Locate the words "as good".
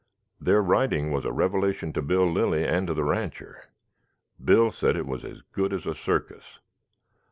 5.23-5.71